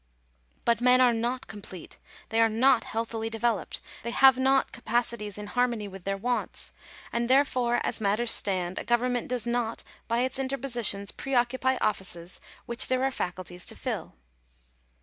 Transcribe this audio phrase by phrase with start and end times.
[0.65, 1.99] "But men are not complete;
[2.29, 6.73] they are not healthily de veloped; they have not capacities in harmony with their wants;
[7.13, 12.87] and therefore, as matters stand, a government does not by its interpositions preoccupy offices which
[12.87, 14.15] there are faculties to fill."